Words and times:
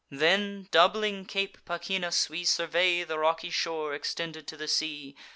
Then, 0.09 0.67
doubling 0.71 1.25
Cape 1.27 1.63
Pachynus, 1.63 2.27
we 2.27 2.43
survey 2.43 3.03
The 3.03 3.19
rocky 3.19 3.51
shore 3.51 3.93
extended 3.93 4.47
to 4.47 4.57
the 4.57 4.67
sea. 4.67 5.15